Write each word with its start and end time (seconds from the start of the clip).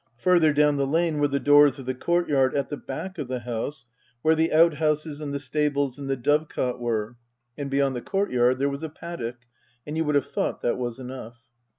Further 0.17 0.51
down 0.51 0.77
the 0.77 0.87
lane 0.87 1.19
were 1.19 1.27
the 1.27 1.39
doors 1.39 1.77
of 1.77 1.85
the 1.85 1.93
courtyard 1.93 2.55
at 2.55 2.69
the 2.69 2.75
back 2.77 3.19
of 3.19 3.27
the 3.27 3.41
house 3.41 3.85
where 4.23 4.33
the 4.33 4.51
out 4.51 4.73
houses 4.73 5.21
and 5.21 5.31
the 5.31 5.37
stables 5.39 5.99
and 5.99 6.09
the 6.09 6.17
dovecot 6.17 6.79
were; 6.79 7.17
and 7.55 7.69
beyond 7.69 7.95
the 7.95 8.01
courtyard 8.01 8.57
there 8.57 8.67
was 8.67 8.81
a 8.81 8.89
paddock, 8.89 9.41
and 9.85 9.95
you 9.95 10.03
would 10.03 10.15
have 10.15 10.25
thought 10.25 10.61
that 10.63 10.79
was 10.79 10.97
enough. 10.99 11.43